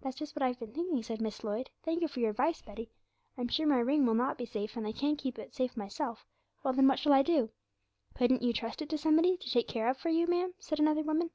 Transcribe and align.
'"That's 0.00 0.16
just 0.16 0.34
what 0.34 0.42
I've 0.42 0.58
been 0.58 0.72
thinking," 0.72 1.02
said 1.02 1.20
Miss 1.20 1.44
Lloyd; 1.44 1.68
"thank 1.82 2.00
you 2.00 2.08
for 2.08 2.20
your 2.20 2.30
advice, 2.30 2.62
Betty. 2.62 2.88
I'm 3.36 3.48
sure 3.48 3.66
my 3.66 3.78
ring 3.78 4.06
will 4.06 4.14
not 4.14 4.38
be 4.38 4.46
safe, 4.46 4.74
and 4.74 4.86
I 4.86 4.92
can't 4.92 5.18
keep 5.18 5.38
it 5.38 5.54
safe 5.54 5.76
myself; 5.76 6.24
well 6.64 6.72
then, 6.72 6.88
what 6.88 6.98
shall 6.98 7.12
I 7.12 7.20
do?" 7.20 7.50
'"Couldn't 8.14 8.40
you 8.40 8.54
trust 8.54 8.80
it 8.80 8.88
to 8.88 8.96
somebody, 8.96 9.36
to 9.36 9.50
take 9.50 9.68
care 9.68 9.90
of 9.90 9.98
for 9.98 10.08
you, 10.08 10.26
ma'am?" 10.26 10.54
said 10.60 10.78
another 10.80 11.02
woman. 11.02 11.28